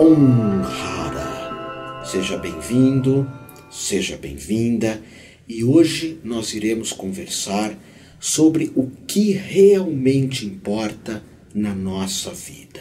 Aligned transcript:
honrada. 0.00 2.00
Seja 2.02 2.38
bem-vindo, 2.38 3.30
seja 3.70 4.16
bem-vinda 4.16 5.02
e 5.46 5.62
hoje 5.62 6.18
nós 6.24 6.54
iremos 6.54 6.90
conversar 6.90 7.76
sobre 8.18 8.72
o 8.74 8.90
que 9.06 9.32
realmente 9.32 10.46
importa 10.46 11.22
na 11.54 11.74
nossa 11.74 12.30
vida. 12.30 12.80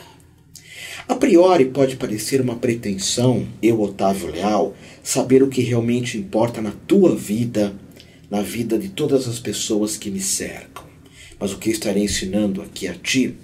A 1.09 1.15
priori 1.15 1.65
pode 1.65 1.97
parecer 1.97 2.39
uma 2.39 2.55
pretensão, 2.55 3.45
eu, 3.61 3.81
Otávio 3.81 4.31
Leal, 4.31 4.73
saber 5.03 5.43
o 5.43 5.49
que 5.49 5.61
realmente 5.61 6.17
importa 6.17 6.61
na 6.61 6.71
tua 6.87 7.15
vida, 7.15 7.75
na 8.31 8.41
vida 8.41 8.79
de 8.79 8.89
todas 8.89 9.27
as 9.27 9.39
pessoas 9.39 9.97
que 9.97 10.09
me 10.09 10.21
cercam 10.21 10.88
mas 11.39 11.53
o 11.53 11.57
que 11.57 11.69
estarei 11.69 12.03
ensinando 12.03 12.61
aqui 12.61 12.87
a 12.87 12.93
ti 12.93 13.35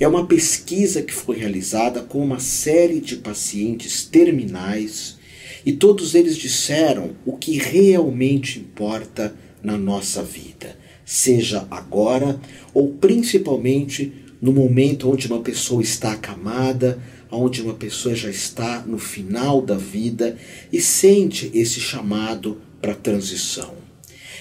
é 0.00 0.08
uma 0.08 0.26
pesquisa 0.26 1.02
que 1.02 1.12
foi 1.12 1.36
realizada 1.36 2.00
com 2.00 2.24
uma 2.24 2.40
série 2.40 3.00
de 3.00 3.16
pacientes 3.16 4.04
terminais 4.04 5.18
e 5.64 5.72
todos 5.72 6.14
eles 6.14 6.36
disseram 6.36 7.10
o 7.24 7.36
que 7.36 7.58
realmente 7.58 8.58
importa 8.58 9.34
na 9.62 9.76
nossa 9.76 10.22
vida, 10.22 10.76
seja 11.04 11.66
agora 11.70 12.40
ou 12.72 12.88
principalmente 12.94 14.12
no 14.40 14.52
momento 14.52 15.08
onde 15.10 15.28
uma 15.28 15.40
pessoa 15.40 15.82
está 15.82 16.12
acamada, 16.12 17.00
onde 17.30 17.62
uma 17.62 17.74
pessoa 17.74 18.14
já 18.14 18.28
está 18.28 18.82
no 18.84 18.98
final 18.98 19.62
da 19.62 19.76
vida 19.76 20.36
e 20.72 20.80
sente 20.80 21.50
esse 21.54 21.80
chamado 21.80 22.60
para 22.80 22.94
transição. 22.94 23.81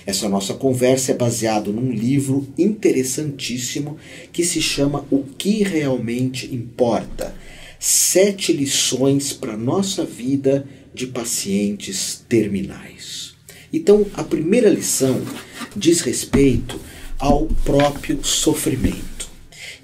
Essa 0.06 0.28
nossa 0.28 0.54
conversa 0.54 1.12
é 1.12 1.16
baseada 1.16 1.72
num 1.72 1.92
livro 1.92 2.48
interessantíssimo 2.58 3.98
que 4.32 4.44
se 4.44 4.62
chama 4.62 5.06
O 5.12 5.24
que 5.24 5.64
Realmente 5.64 6.54
Importa: 6.54 7.36
Sete 7.80 8.52
Lições 8.52 9.32
para 9.34 9.54
a 9.54 9.58
Nossa 9.58 10.04
Vida 10.04 10.68
de 10.94 11.08
Pacientes 11.08 12.24
Terminais. 12.28 13.34
Então, 13.72 14.06
a 14.16 14.24
primeira 14.24 14.70
lição 14.70 15.22
diz 15.76 16.02
respeito 16.02 16.80
ao 17.18 17.46
próprio 17.64 18.24
sofrimento. 18.24 19.30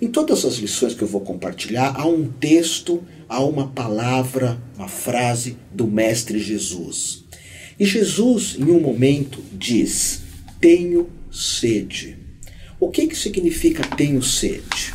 Em 0.02 0.08
todas 0.08 0.46
as 0.46 0.56
lições 0.56 0.94
que 0.94 1.04
eu 1.04 1.08
vou 1.08 1.22
compartilhar, 1.22 1.94
há 1.96 2.06
um 2.06 2.28
texto, 2.28 3.04
há 3.30 3.44
uma 3.44 3.68
palavra, 3.68 4.62
uma 4.76 4.88
frase 4.88 5.58
do 5.74 5.88
Mestre 5.88 6.40
Jesus. 6.40 7.27
E 7.80 7.86
Jesus, 7.86 8.56
em 8.60 8.72
um 8.72 8.80
momento, 8.80 9.44
diz: 9.54 10.22
Tenho 10.60 11.10
sede. 11.32 12.18
O 12.80 12.90
que, 12.90 13.08
que 13.08 13.16
significa 13.16 13.84
tenho 13.96 14.22
sede? 14.22 14.94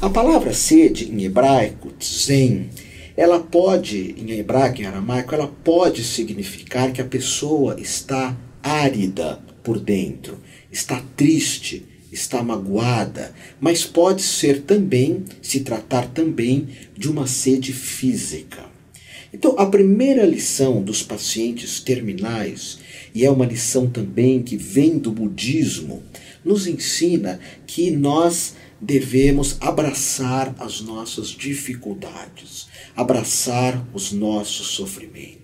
A 0.00 0.08
palavra 0.08 0.54
sede 0.54 1.10
em 1.10 1.24
hebraico, 1.24 1.92
tzen, 1.98 2.70
ela 3.16 3.40
pode, 3.40 4.14
em 4.16 4.30
hebraico 4.32 4.80
e 4.80 4.86
aramaico, 4.86 5.34
ela 5.34 5.48
pode 5.48 6.04
significar 6.04 6.92
que 6.92 7.02
a 7.02 7.04
pessoa 7.04 7.78
está 7.78 8.36
árida 8.62 9.40
por 9.62 9.78
dentro, 9.78 10.38
está 10.70 11.02
triste, 11.16 11.84
está 12.12 12.42
magoada, 12.42 13.34
mas 13.60 13.84
pode 13.84 14.22
ser 14.22 14.62
também, 14.62 15.24
se 15.42 15.60
tratar 15.60 16.06
também 16.06 16.68
de 16.96 17.10
uma 17.10 17.26
sede 17.26 17.72
física. 17.72 18.69
Então, 19.32 19.54
a 19.58 19.66
primeira 19.66 20.24
lição 20.24 20.82
dos 20.82 21.02
pacientes 21.02 21.80
terminais, 21.80 22.78
e 23.14 23.24
é 23.24 23.30
uma 23.30 23.46
lição 23.46 23.88
também 23.88 24.42
que 24.42 24.56
vem 24.56 24.98
do 24.98 25.12
budismo, 25.12 26.02
nos 26.44 26.66
ensina 26.66 27.38
que 27.66 27.90
nós 27.90 28.54
devemos 28.80 29.56
abraçar 29.60 30.54
as 30.58 30.80
nossas 30.80 31.28
dificuldades, 31.28 32.66
abraçar 32.96 33.86
os 33.94 34.10
nossos 34.10 34.68
sofrimentos. 34.68 35.39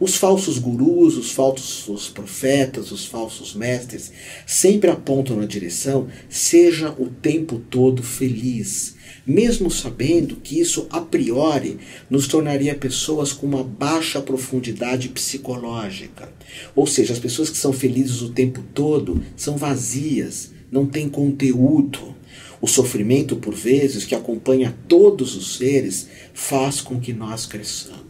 Os 0.00 0.16
falsos 0.16 0.58
gurus, 0.58 1.16
os 1.16 1.32
falsos 1.32 2.08
profetas, 2.08 2.92
os 2.92 3.04
falsos 3.04 3.54
mestres 3.54 4.12
sempre 4.46 4.90
apontam 4.90 5.36
na 5.36 5.46
direção: 5.46 6.08
seja 6.28 6.94
o 6.98 7.06
tempo 7.06 7.58
todo 7.70 8.02
feliz, 8.02 8.94
mesmo 9.26 9.70
sabendo 9.70 10.36
que 10.36 10.60
isso 10.60 10.86
a 10.90 11.00
priori 11.00 11.78
nos 12.08 12.28
tornaria 12.28 12.74
pessoas 12.74 13.32
com 13.32 13.46
uma 13.46 13.64
baixa 13.64 14.20
profundidade 14.20 15.08
psicológica. 15.08 16.32
Ou 16.74 16.86
seja, 16.86 17.12
as 17.12 17.18
pessoas 17.18 17.50
que 17.50 17.58
são 17.58 17.72
felizes 17.72 18.22
o 18.22 18.30
tempo 18.30 18.62
todo 18.72 19.22
são 19.36 19.56
vazias, 19.56 20.52
não 20.70 20.86
têm 20.86 21.08
conteúdo. 21.08 22.16
O 22.60 22.66
sofrimento, 22.66 23.36
por 23.36 23.54
vezes, 23.54 24.04
que 24.04 24.14
acompanha 24.14 24.76
todos 24.88 25.36
os 25.36 25.56
seres, 25.56 26.08
faz 26.34 26.80
com 26.80 26.98
que 26.98 27.12
nós 27.12 27.46
cresçamos. 27.46 28.07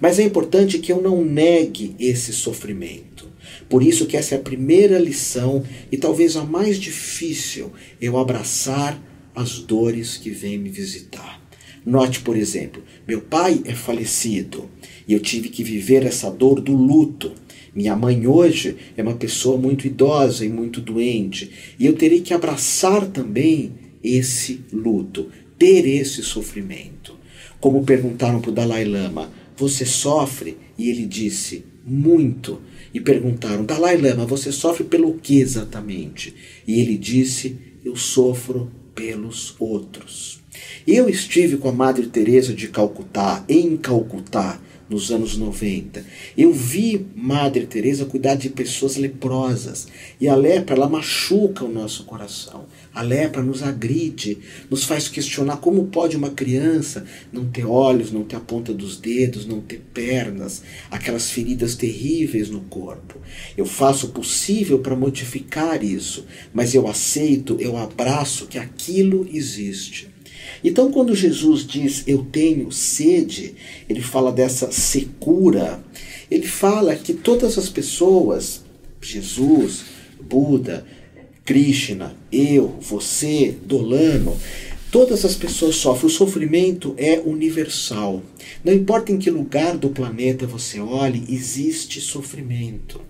Mas 0.00 0.18
é 0.18 0.22
importante 0.22 0.78
que 0.78 0.92
eu 0.92 1.00
não 1.00 1.24
negue 1.24 1.94
esse 1.98 2.32
sofrimento. 2.32 3.28
Por 3.68 3.82
isso 3.82 4.06
que 4.06 4.16
essa 4.16 4.34
é 4.34 4.38
a 4.38 4.42
primeira 4.42 4.98
lição 4.98 5.62
e 5.90 5.96
talvez 5.96 6.36
a 6.36 6.44
mais 6.44 6.78
difícil, 6.78 7.72
eu 8.00 8.18
abraçar 8.18 9.00
as 9.34 9.58
dores 9.58 10.16
que 10.16 10.30
vêm 10.30 10.58
me 10.58 10.70
visitar. 10.70 11.40
Note, 11.84 12.20
por 12.20 12.36
exemplo, 12.36 12.82
meu 13.06 13.20
pai 13.20 13.62
é 13.64 13.74
falecido 13.74 14.68
e 15.06 15.12
eu 15.12 15.20
tive 15.20 15.48
que 15.48 15.62
viver 15.62 16.04
essa 16.04 16.30
dor 16.30 16.60
do 16.60 16.74
luto. 16.74 17.32
Minha 17.74 17.94
mãe 17.94 18.26
hoje 18.26 18.76
é 18.96 19.02
uma 19.02 19.14
pessoa 19.14 19.56
muito 19.56 19.86
idosa 19.86 20.44
e 20.44 20.48
muito 20.48 20.80
doente, 20.80 21.50
e 21.78 21.86
eu 21.86 21.94
terei 21.94 22.20
que 22.20 22.34
abraçar 22.34 23.06
também 23.06 23.72
esse 24.02 24.60
luto, 24.72 25.28
ter 25.58 25.86
esse 25.86 26.22
sofrimento. 26.22 27.16
Como 27.60 27.84
perguntaram 27.84 28.40
para 28.40 28.50
o 28.50 28.54
Dalai 28.54 28.84
Lama, 28.84 29.30
você 29.58 29.84
sofre? 29.84 30.56
E 30.78 30.88
ele 30.88 31.04
disse, 31.04 31.64
muito. 31.84 32.62
E 32.94 33.00
perguntaram, 33.00 33.64
Dalai 33.64 33.96
Lama, 33.96 34.24
você 34.24 34.52
sofre 34.52 34.84
pelo 34.84 35.14
que 35.14 35.40
exatamente? 35.40 36.34
E 36.66 36.80
ele 36.80 36.96
disse, 36.96 37.56
eu 37.84 37.96
sofro 37.96 38.70
pelos 38.94 39.54
outros. 39.58 40.40
Eu 40.86 41.08
estive 41.08 41.56
com 41.56 41.68
a 41.68 41.72
Madre 41.72 42.06
Teresa 42.06 42.54
de 42.54 42.68
Calcutá, 42.68 43.44
em 43.48 43.76
Calcutá, 43.76 44.60
nos 44.88 45.10
anos 45.10 45.36
90. 45.36 46.04
Eu 46.36 46.52
vi 46.52 47.06
Madre 47.14 47.66
Teresa 47.66 48.04
cuidar 48.04 48.34
de 48.34 48.48
pessoas 48.48 48.96
leprosas, 48.96 49.88
e 50.20 50.28
a 50.28 50.34
lepra 50.34 50.76
ela 50.76 50.88
machuca 50.88 51.64
o 51.64 51.72
nosso 51.72 52.04
coração. 52.04 52.66
A 52.94 53.02
lepra 53.02 53.42
nos 53.42 53.62
agride, 53.62 54.38
nos 54.70 54.84
faz 54.84 55.08
questionar 55.08 55.58
como 55.58 55.86
pode 55.86 56.16
uma 56.16 56.30
criança 56.30 57.04
não 57.32 57.46
ter 57.48 57.64
olhos, 57.64 58.10
não 58.10 58.24
ter 58.24 58.36
a 58.36 58.40
ponta 58.40 58.72
dos 58.72 58.96
dedos, 58.96 59.46
não 59.46 59.60
ter 59.60 59.82
pernas, 59.92 60.62
aquelas 60.90 61.30
feridas 61.30 61.74
terríveis 61.74 62.50
no 62.50 62.60
corpo. 62.62 63.18
Eu 63.56 63.66
faço 63.66 64.06
o 64.06 64.10
possível 64.10 64.78
para 64.78 64.96
modificar 64.96 65.84
isso, 65.84 66.26
mas 66.52 66.74
eu 66.74 66.88
aceito, 66.88 67.56
eu 67.60 67.76
abraço 67.76 68.46
que 68.46 68.58
aquilo 68.58 69.28
existe. 69.32 70.08
Então, 70.62 70.90
quando 70.90 71.14
Jesus 71.14 71.66
diz 71.66 72.04
eu 72.06 72.26
tenho 72.30 72.70
sede, 72.72 73.54
ele 73.88 74.00
fala 74.00 74.32
dessa 74.32 74.70
secura, 74.72 75.82
ele 76.30 76.46
fala 76.46 76.96
que 76.96 77.14
todas 77.14 77.56
as 77.56 77.68
pessoas, 77.68 78.62
Jesus, 79.00 79.84
Buda, 80.20 80.84
Krishna, 81.44 82.14
eu, 82.30 82.76
você, 82.80 83.56
Dolano, 83.64 84.36
Todas 84.90 85.22
as 85.24 85.34
pessoas 85.34 85.76
sofrem. 85.76 86.06
O 86.06 86.10
sofrimento 86.10 86.94
é 86.96 87.18
universal. 87.18 88.22
Não 88.64 88.72
importa 88.72 89.12
em 89.12 89.18
que 89.18 89.30
lugar 89.30 89.76
do 89.76 89.90
planeta 89.90 90.46
você 90.46 90.80
olhe, 90.80 91.24
existe 91.28 92.00
sofrimento. 92.00 93.00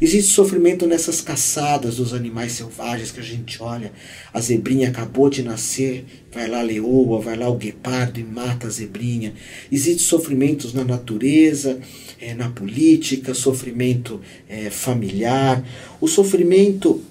Existe 0.00 0.32
sofrimento 0.32 0.86
nessas 0.86 1.20
caçadas 1.20 1.96
dos 1.96 2.14
animais 2.14 2.52
selvagens 2.52 3.10
que 3.10 3.20
a 3.20 3.22
gente 3.22 3.62
olha. 3.62 3.92
A 4.32 4.40
zebrinha 4.40 4.88
acabou 4.88 5.28
de 5.28 5.42
nascer, 5.42 6.06
vai 6.32 6.48
lá 6.48 6.60
a 6.60 6.62
leoa, 6.62 7.20
vai 7.20 7.36
lá 7.36 7.48
o 7.48 7.56
guepardo 7.56 8.18
e 8.18 8.24
mata 8.24 8.66
a 8.66 8.70
zebrinha. 8.70 9.34
Existe 9.70 10.04
sofrimentos 10.04 10.72
na 10.72 10.84
natureza, 10.84 11.78
é, 12.18 12.32
na 12.32 12.48
política, 12.48 13.34
sofrimento 13.34 14.20
é, 14.48 14.70
familiar. 14.70 15.62
O 16.00 16.08
sofrimento 16.08 17.02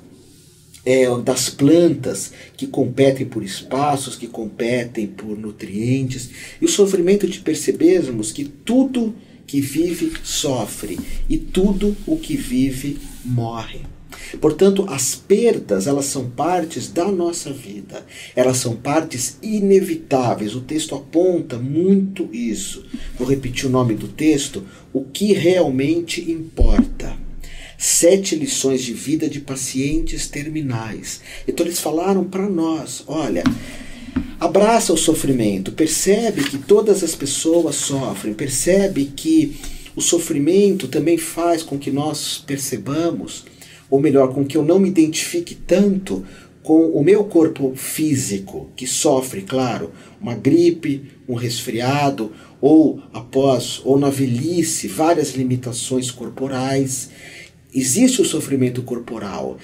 é, 0.86 1.06
das 1.22 1.50
plantas 1.50 2.32
que 2.56 2.68
competem 2.68 3.26
por 3.26 3.44
espaços, 3.44 4.16
que 4.16 4.28
competem 4.28 5.08
por 5.08 5.38
nutrientes, 5.38 6.30
e 6.62 6.66
o 6.66 6.70
sofrimento 6.70 7.28
de 7.28 7.40
percebermos 7.40 8.32
que 8.32 8.46
tudo 8.46 9.16
que 9.48 9.60
vive 9.60 10.14
sofre 10.24 11.00
e 11.30 11.38
tudo 11.38 11.96
o 12.06 12.18
que 12.18 12.36
vive 12.36 12.98
morre. 13.24 13.82
Portanto, 14.40 14.86
as 14.90 15.14
perdas, 15.14 15.88
elas 15.88 16.06
são 16.06 16.30
partes 16.30 16.90
da 16.90 17.12
nossa 17.12 17.52
vida. 17.52 18.06
Elas 18.36 18.58
são 18.58 18.76
partes 18.76 19.38
inevitáveis. 19.42 20.56
O 20.56 20.62
texto 20.62 20.96
aponta 20.96 21.58
muito 21.58 22.30
isso. 22.34 22.86
Vou 23.20 23.28
repetir 23.28 23.68
o 23.68 23.72
nome 23.72 23.94
do 23.94 24.08
texto, 24.08 24.64
o 24.92 25.04
que 25.04 25.34
realmente 25.34 26.32
importa 26.32 27.25
sete 27.78 28.36
lições 28.36 28.82
de 28.82 28.94
vida 28.94 29.30
de 29.30 29.40
pacientes 29.40 30.28
terminais. 30.28 31.22
Então 31.48 31.66
eles 31.66 31.80
falaram 31.80 32.24
para 32.24 32.50
nós: 32.50 33.04
olha, 33.08 33.44
abraça 34.40 34.94
o 34.94 34.98
sofrimento, 34.98 35.72
percebe 35.72 36.44
que 36.44 36.58
todas 36.58 37.04
as 37.04 37.16
pessoas 37.16 37.76
sofrem, 37.76 38.34
percebe 38.34 39.12
que 39.16 39.56
o 39.96 40.02
sofrimento 40.02 40.88
também 40.88 41.18
faz 41.18 41.64
com 41.64 41.78
que 41.78 41.90
nós 41.90 42.44
percebamos, 42.46 43.46
ou 43.90 44.00
melhor, 44.00 44.34
com 44.34 44.46
que 44.46 44.58
eu 44.58 44.64
não 44.64 44.78
me 44.78 44.90
identifique 44.90 45.56
tanto 45.56 46.26
com 46.62 46.88
o 46.90 47.04
meu 47.04 47.24
corpo 47.26 47.74
físico, 47.76 48.72
que 48.76 48.88
sofre, 48.88 49.44
claro, 49.44 49.92
uma 50.20 50.34
gripe, 50.34 51.04
um 51.30 51.36
resfriado, 51.36 52.32
ou 52.60 53.00
após, 53.14 53.80
ou 53.86 54.00
na 54.00 54.10
velhice, 54.10 54.88
várias 54.88 55.36
limitações 55.36 56.10
corporais. 56.10 57.12
Existe 57.76 58.22
o 58.22 58.26
sofrimento 58.26 58.82
corporal, 58.82 59.58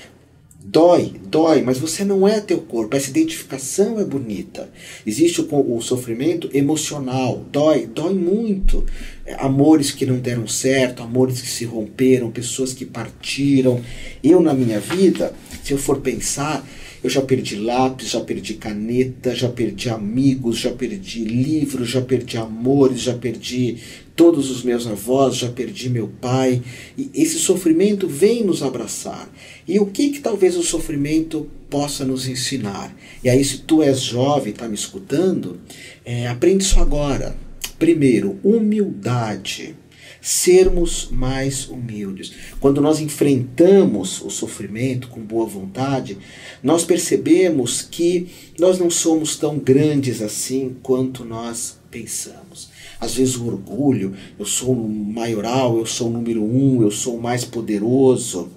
Dói, 0.64 1.14
dói, 1.28 1.64
mas 1.64 1.80
você 1.80 2.06
não 2.06 2.28
é 2.28 2.40
teu 2.40 2.60
corpo. 2.60 2.96
Essa 2.96 3.10
identificação 3.10 4.00
é 4.00 4.06
bonita. 4.06 4.70
Existe 5.06 5.42
o, 5.42 5.76
o 5.76 5.82
sofrimento 5.82 6.50
emocional, 6.54 7.44
dói, 7.52 7.88
dói 7.88 8.14
muito. 8.14 8.86
É, 9.26 9.34
amores 9.44 9.90
que 9.92 10.06
não 10.06 10.20
deram 10.20 10.48
certo, 10.48 11.02
amores 11.02 11.42
que 11.42 11.48
se 11.48 11.66
romperam, 11.66 12.30
pessoas 12.30 12.74
que 12.74 12.86
partiram. 12.86 13.82
Eu, 14.24 14.40
na 14.40 14.54
minha 14.54 14.80
vida, 14.80 15.34
se 15.64 15.74
eu 15.74 15.80
for 15.80 16.00
pensar, 16.00 16.64
eu 17.04 17.10
já 17.10 17.22
perdi 17.22 17.56
lápis, 17.56 18.10
já 18.10 18.22
perdi 18.22 18.54
caneta, 18.54 19.34
já 19.34 19.50
perdi 19.50 19.90
amigos, 19.90 20.60
já 20.60 20.70
perdi 20.70 21.24
livros, 21.24 21.90
já 21.90 22.02
perdi 22.02 22.38
amores, 22.38 23.02
já 23.02 23.16
perdi 23.16 23.78
todos 24.16 24.50
os 24.50 24.64
meus 24.64 24.86
avós, 24.88 25.36
já 25.36 25.50
perdi 25.50 25.90
meu 25.90 26.10
pai. 26.22 26.62
E 26.98 27.10
esse 27.14 27.40
sofrimento 27.40 28.08
vem 28.08 28.44
nos 28.44 28.64
abraçar. 28.64 29.32
E 29.68 29.80
o 29.80 29.86
que 29.86 30.10
que 30.10 30.20
talvez 30.20 30.56
o 30.56 30.64
sofrimento 30.64 31.50
possa 31.70 32.06
nos 32.06 32.28
ensinar? 32.28 32.96
E 33.24 33.30
aí, 33.30 33.44
se 33.44 33.60
tu 33.60 33.82
és 33.82 34.00
jovem, 34.02 34.52
está 34.52 34.68
me 34.68 34.76
escutando, 34.76 35.60
é, 36.06 36.28
aprende 36.28 36.64
isso 36.64 36.80
agora. 36.80 37.36
Primeiro, 37.78 38.40
humildade 38.44 39.76
sermos 40.22 41.10
mais 41.12 41.68
humildes. 41.68 42.32
Quando 42.60 42.80
nós 42.80 43.00
enfrentamos 43.00 44.22
o 44.22 44.30
sofrimento 44.30 45.08
com 45.08 45.20
boa 45.20 45.48
vontade, 45.48 46.18
nós 46.62 46.86
percebemos 46.86 47.82
que 47.82 48.30
nós 48.60 48.78
não 48.78 48.92
somos 48.92 49.36
tão 49.36 49.58
grandes 49.58 50.22
assim 50.22 50.76
quanto 50.84 51.26
nós 51.26 51.80
pensamos. 51.90 52.70
Às 53.02 53.16
vezes 53.16 53.36
o 53.36 53.48
orgulho, 53.48 54.14
eu 54.38 54.46
sou 54.46 54.74
o 54.74 54.88
maioral, 54.88 55.78
eu 55.80 55.86
sou 55.88 56.08
o 56.08 56.12
número 56.12 56.44
um, 56.44 56.84
eu 56.84 56.92
sou 56.92 57.18
o 57.18 57.22
mais 57.22 57.44
poderoso. 57.44 58.50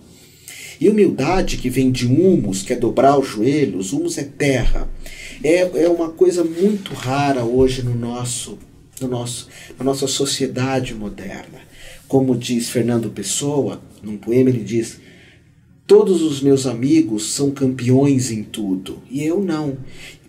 E 0.79 0.88
humildade 0.88 1.56
que 1.56 1.70
vem 1.70 1.91
de 1.91 2.06
humus, 2.06 2.62
que 2.62 2.75
é 2.75 2.76
dobrar 2.76 3.19
os 3.19 3.26
joelhos, 3.26 3.94
humus 3.94 4.19
é 4.19 4.25
terra. 4.25 4.87
É, 5.43 5.85
é 5.85 5.88
uma 5.88 6.11
coisa 6.11 6.44
muito 6.44 6.93
rara 6.93 7.43
hoje 7.43 7.82
no 7.82 7.94
nosso 7.94 8.58
no 9.00 9.08
nosso, 9.08 9.49
na 9.79 9.85
nossa 9.85 10.06
sociedade 10.06 10.94
moderna. 10.94 11.58
Como 12.06 12.37
diz 12.37 12.69
Fernando 12.69 13.11
Pessoa, 13.11 13.82
num 14.02 14.17
poema, 14.17 14.50
ele 14.50 14.62
diz: 14.62 15.00
Todos 15.87 16.23
os 16.23 16.41
meus 16.41 16.67
amigos 16.67 17.33
são 17.33 17.51
campeões 17.51 18.31
em 18.31 18.43
tudo, 18.43 19.03
e 19.11 19.23
eu 19.23 19.39
não. 19.39 19.77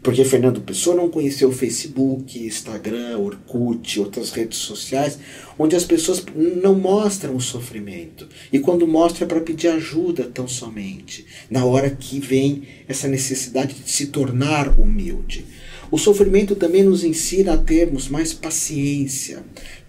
Porque 0.04 0.26
Fernando 0.26 0.60
Pessoa 0.60 0.98
não 0.98 1.10
conheceu 1.10 1.50
Facebook, 1.50 2.38
Instagram, 2.38 3.18
Orkut, 3.18 4.02
outras 4.02 4.32
redes 4.32 4.58
sociais, 4.58 5.18
onde 5.58 5.74
as 5.74 5.86
pessoas 5.86 6.22
não 6.36 6.76
mostram 6.76 7.38
o 7.38 7.42
sofrimento. 7.42 8.28
E 8.52 8.60
quando 8.60 8.86
mostra 8.86 9.24
é 9.24 9.28
para 9.28 9.40
pedir 9.40 9.70
ajuda 9.70 10.26
tão 10.26 10.46
somente, 10.46 11.26
na 11.50 11.64
hora 11.64 11.90
que 11.90 12.20
vem 12.20 12.64
essa 12.86 13.08
necessidade 13.08 13.76
de 13.76 13.90
se 13.90 14.08
tornar 14.08 14.78
humilde. 14.78 15.46
O 15.90 15.98
sofrimento 15.98 16.56
também 16.56 16.84
nos 16.84 17.04
ensina 17.04 17.54
a 17.54 17.58
termos 17.58 18.10
mais 18.10 18.34
paciência 18.34 19.44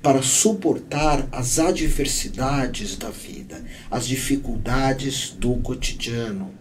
para 0.07 0.23
suportar 0.23 1.29
as 1.33 1.59
adversidades 1.59 2.95
da 2.95 3.11
vida, 3.11 3.61
as 3.91 4.07
dificuldades 4.07 5.35
do 5.37 5.57
cotidiano. 5.57 6.55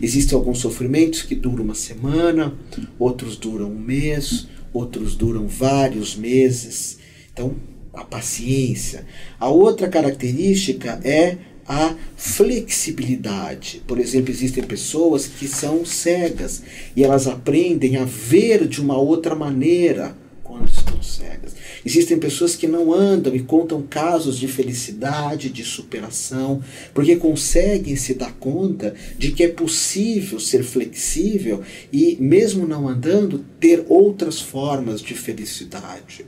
Existem 0.00 0.38
alguns 0.38 0.58
sofrimentos 0.60 1.22
que 1.22 1.34
duram 1.34 1.64
uma 1.64 1.74
semana, 1.74 2.54
outros 3.00 3.36
duram 3.36 3.72
um 3.72 3.76
mês, 3.76 4.46
outros 4.72 5.16
duram 5.16 5.48
vários 5.48 6.14
meses. 6.14 7.00
Então, 7.32 7.56
a 7.92 8.04
paciência. 8.04 9.04
A 9.40 9.48
outra 9.48 9.88
característica 9.88 11.00
é 11.02 11.38
a 11.66 11.96
flexibilidade. 12.16 13.82
Por 13.84 13.98
exemplo, 13.98 14.30
existem 14.30 14.62
pessoas 14.62 15.26
que 15.26 15.48
são 15.48 15.84
cegas 15.84 16.62
e 16.94 17.02
elas 17.02 17.26
aprendem 17.26 17.96
a 17.96 18.04
ver 18.04 18.68
de 18.68 18.80
uma 18.80 18.96
outra 18.96 19.34
maneira 19.34 20.21
quando 20.62 20.68
estão 20.68 21.02
cegas. 21.02 21.54
Existem 21.84 22.18
pessoas 22.18 22.54
que 22.54 22.68
não 22.68 22.92
andam 22.92 23.34
e 23.34 23.40
contam 23.40 23.82
casos 23.82 24.38
de 24.38 24.46
felicidade, 24.46 25.50
de 25.50 25.64
superação, 25.64 26.62
porque 26.94 27.16
conseguem 27.16 27.96
se 27.96 28.14
dar 28.14 28.32
conta 28.34 28.94
de 29.18 29.32
que 29.32 29.42
é 29.42 29.48
possível 29.48 30.38
ser 30.38 30.62
flexível 30.62 31.62
e, 31.92 32.16
mesmo 32.20 32.66
não 32.66 32.88
andando, 32.88 33.44
ter 33.58 33.84
outras 33.88 34.40
formas 34.40 35.00
de 35.00 35.14
felicidade. 35.14 36.24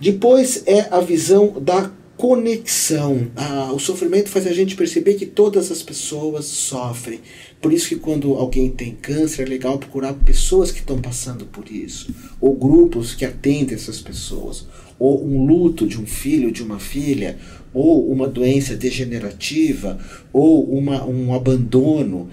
Depois 0.00 0.62
é 0.66 0.88
a 0.90 1.00
visão 1.00 1.60
da 1.60 1.90
conexão. 2.16 3.30
Ah, 3.36 3.72
o 3.72 3.78
sofrimento 3.78 4.28
faz 4.28 4.46
a 4.46 4.52
gente 4.52 4.74
perceber 4.74 5.14
que 5.14 5.26
todas 5.26 5.70
as 5.70 5.82
pessoas 5.82 6.46
sofrem. 6.46 7.20
Por 7.60 7.72
isso 7.72 7.88
que 7.88 7.96
quando 7.96 8.34
alguém 8.34 8.70
tem 8.70 8.92
câncer 8.94 9.42
é 9.42 9.46
legal 9.46 9.78
procurar 9.78 10.14
pessoas 10.14 10.70
que 10.70 10.80
estão 10.80 10.98
passando 10.98 11.46
por 11.46 11.70
isso, 11.70 12.14
ou 12.40 12.54
grupos 12.54 13.14
que 13.14 13.24
atendem 13.24 13.74
essas 13.74 14.00
pessoas, 14.00 14.66
ou 14.98 15.26
um 15.26 15.44
luto 15.44 15.86
de 15.86 16.00
um 16.00 16.06
filho, 16.06 16.50
de 16.50 16.62
uma 16.62 16.78
filha, 16.78 17.38
ou 17.74 18.10
uma 18.10 18.26
doença 18.26 18.74
degenerativa, 18.74 19.98
ou 20.32 20.64
uma, 20.64 21.04
um 21.04 21.34
abandono. 21.34 22.30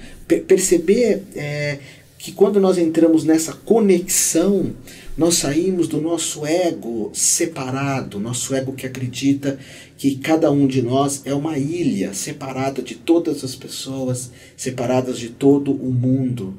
perceber 0.48 1.24
é, 1.36 1.80
que 2.24 2.32
quando 2.32 2.58
nós 2.58 2.78
entramos 2.78 3.26
nessa 3.26 3.52
conexão, 3.52 4.74
nós 5.18 5.36
saímos 5.36 5.90
do 5.90 6.00
nosso 6.00 6.46
ego 6.46 7.12
separado, 7.14 8.18
nosso 8.18 8.56
ego 8.56 8.72
que 8.72 8.86
acredita 8.86 9.60
que 9.98 10.16
cada 10.16 10.50
um 10.50 10.66
de 10.66 10.82
nós 10.82 11.24
é 11.26 11.34
uma 11.34 11.58
ilha 11.58 12.14
separada 12.14 12.82
de 12.82 12.96
todas 12.96 13.44
as 13.44 13.58
pessoas, 13.58 14.32
separadas 14.56 15.20
de 15.20 15.32
todo 15.32 15.74
o 15.74 15.92
mundo 15.92 16.58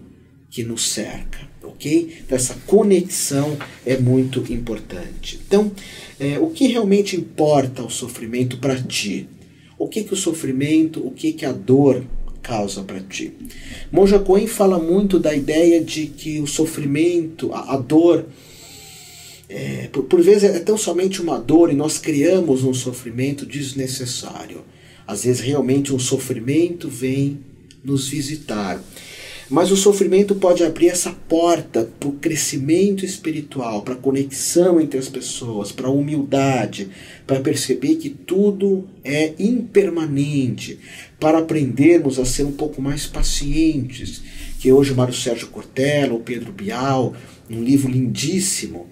que 0.51 0.63
nos 0.63 0.87
cerca, 0.87 1.49
ok? 1.63 2.15
Então, 2.21 2.37
essa 2.37 2.57
conexão 2.67 3.57
é 3.87 3.97
muito 3.97 4.41
importante. 4.53 5.41
Então, 5.47 5.73
é, 6.21 6.39
o 6.39 6.49
que 6.49 6.67
realmente 6.67 7.17
importa 7.17 7.83
o 7.83 7.89
sofrimento 7.89 8.59
para 8.59 8.77
ti? 8.77 9.31
O 9.79 9.89
que, 9.89 10.05
que 10.05 10.13
o 10.13 10.17
sofrimento, 10.17 11.01
o 11.01 11.11
que, 11.11 11.33
que 11.33 11.47
a 11.47 11.53
dor 11.53 12.05
causa 12.45 12.83
para 12.83 13.01
ti. 13.01 13.33
Monja 13.91 14.19
Coen 14.19 14.47
fala 14.47 14.79
muito 14.79 15.19
da 15.19 15.35
ideia 15.35 15.83
de 15.83 16.07
que 16.07 16.39
o 16.41 16.47
sofrimento, 16.47 17.53
a, 17.53 17.75
a 17.75 17.77
dor, 17.79 18.27
é, 19.49 19.89
por, 19.91 20.05
por 20.05 20.21
vezes 20.21 20.45
é 20.45 20.61
tão 20.61 20.77
somente 20.77 21.23
uma 21.23 21.39
dor 21.39 21.73
e 21.73 21.75
nós 21.75 21.99
criamos 21.99 22.63
um 22.63 22.75
sofrimento 22.75 23.47
desnecessário. 23.47 24.63
Às 25.07 25.25
vezes 25.25 25.41
realmente 25.41 25.93
um 25.93 25.99
sofrimento 25.99 26.89
vem 26.89 27.41
nos 27.83 28.09
visitar. 28.09 28.81
Mas 29.51 29.71
o 29.71 29.77
sofrimento 29.77 30.35
pode 30.35 30.65
abrir 30.65 30.89
essa 30.89 31.13
porta 31.29 31.89
para 32.01 32.09
o 32.09 32.13
crescimento 32.13 33.05
espiritual, 33.05 33.83
para 33.83 33.95
a 33.95 33.99
conexão 33.99 34.81
entre 34.81 34.99
as 34.99 35.09
pessoas, 35.09 35.71
para 35.71 35.87
a 35.87 35.91
humildade, 35.91 36.89
para 37.27 37.41
perceber 37.41 37.97
que 37.97 38.09
tudo 38.09 38.89
é 39.05 39.35
impermanente, 39.39 40.79
para 41.21 41.39
aprendermos 41.39 42.19
a 42.19 42.25
ser 42.25 42.45
um 42.45 42.53
pouco 42.53 42.81
mais 42.81 43.07
pacientes. 43.07 44.23
Que 44.59 44.73
hoje 44.73 44.95
Mário 44.95 45.13
Sérgio 45.13 45.49
Cortella, 45.49 46.15
o 46.15 46.21
Pedro 46.21 46.51
Bial, 46.51 47.15
um 47.51 47.63
livro 47.63 47.91
lindíssimo, 47.91 48.87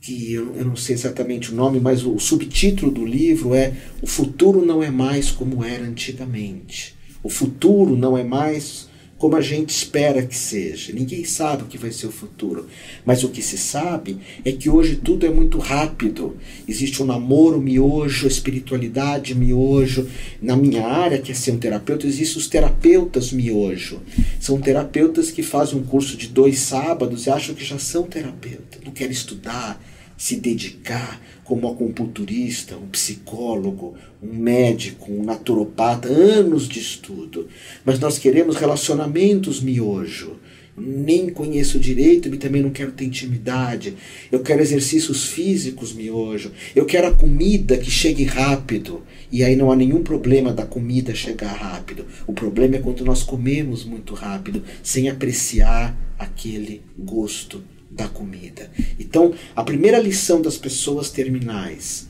que 0.00 0.32
eu, 0.32 0.64
não 0.64 0.76
sei 0.76 0.94
exatamente 0.94 1.52
o 1.52 1.54
nome, 1.54 1.78
mas 1.78 2.04
o 2.04 2.18
subtítulo 2.18 2.90
do 2.92 3.04
livro 3.04 3.54
é 3.54 3.72
O 4.02 4.06
futuro 4.06 4.64
não 4.64 4.82
é 4.82 4.90
mais 4.90 5.30
como 5.30 5.64
era 5.64 5.84
antigamente. 5.84 6.94
O 7.22 7.28
futuro 7.28 7.96
não 7.96 8.16
é 8.16 8.22
mais 8.22 8.88
como 9.18 9.36
a 9.36 9.40
gente 9.40 9.70
espera 9.70 10.22
que 10.22 10.36
seja. 10.36 10.92
Ninguém 10.92 11.24
sabe 11.24 11.62
o 11.62 11.66
que 11.66 11.78
vai 11.78 11.90
ser 11.90 12.06
o 12.06 12.12
futuro. 12.12 12.66
Mas 13.04 13.24
o 13.24 13.30
que 13.30 13.42
se 13.42 13.56
sabe 13.56 14.18
é 14.44 14.52
que 14.52 14.68
hoje 14.68 14.96
tudo 14.96 15.24
é 15.24 15.30
muito 15.30 15.58
rápido. 15.58 16.36
Existe 16.68 17.02
um 17.02 17.06
namoro 17.06 17.60
miojo, 17.60 18.26
espiritualidade 18.26 19.34
miojo. 19.34 20.06
Na 20.40 20.56
minha 20.56 20.86
área, 20.86 21.18
que 21.18 21.32
é 21.32 21.34
ser 21.34 21.52
um 21.52 21.58
terapeuta, 21.58 22.06
existem 22.06 22.38
os 22.38 22.48
terapeutas 22.48 23.32
miojo. 23.32 24.00
São 24.38 24.60
terapeutas 24.60 25.30
que 25.30 25.42
fazem 25.42 25.78
um 25.78 25.84
curso 25.84 26.16
de 26.16 26.28
dois 26.28 26.58
sábados 26.58 27.26
e 27.26 27.30
acham 27.30 27.54
que 27.54 27.64
já 27.64 27.78
são 27.78 28.02
terapeutas. 28.02 28.80
Não 28.84 28.92
querem 28.92 29.12
estudar, 29.12 29.80
se 30.16 30.36
dedicar 30.36 31.20
como 31.44 31.68
acupunturista, 31.68 32.76
um 32.76 32.88
psicólogo, 32.88 33.94
um 34.22 34.34
médico, 34.34 35.12
um 35.12 35.22
naturopata, 35.22 36.08
anos 36.08 36.68
de 36.68 36.80
estudo. 36.80 37.48
Mas 37.84 38.00
nós 38.00 38.18
queremos 38.18 38.56
relacionamentos 38.56 39.60
miojo, 39.60 40.36
nem 40.76 41.30
conheço 41.30 41.78
direito 41.78 42.28
e 42.28 42.36
também 42.36 42.62
não 42.62 42.70
quero 42.70 42.92
ter 42.92 43.04
intimidade. 43.04 43.94
Eu 44.30 44.40
quero 44.40 44.60
exercícios 44.60 45.24
físicos, 45.26 45.92
miojo. 45.92 46.50
Eu 46.74 46.84
quero 46.84 47.06
a 47.06 47.12
comida 47.12 47.78
que 47.78 47.90
chegue 47.90 48.24
rápido. 48.24 49.02
E 49.30 49.42
aí 49.42 49.56
não 49.56 49.70
há 49.70 49.76
nenhum 49.76 50.02
problema 50.02 50.52
da 50.52 50.66
comida 50.66 51.14
chegar 51.14 51.52
rápido. 51.52 52.04
O 52.26 52.32
problema 52.32 52.76
é 52.76 52.80
quando 52.80 53.04
nós 53.04 53.22
comemos 53.22 53.84
muito 53.84 54.14
rápido, 54.14 54.62
sem 54.82 55.08
apreciar 55.08 55.96
aquele 56.18 56.82
gosto 56.98 57.62
da 57.96 58.06
comida. 58.06 58.70
Então, 59.00 59.34
a 59.56 59.64
primeira 59.64 59.98
lição 59.98 60.40
das 60.42 60.58
pessoas 60.58 61.10
terminais: 61.10 62.08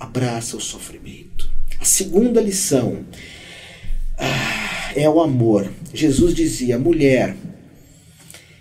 abraça 0.00 0.56
o 0.56 0.60
sofrimento. 0.60 1.48
A 1.78 1.84
segunda 1.84 2.40
lição 2.40 3.04
ah, 4.16 4.92
é 4.96 5.08
o 5.08 5.20
amor. 5.20 5.70
Jesus 5.92 6.34
dizia: 6.34 6.78
mulher, 6.78 7.36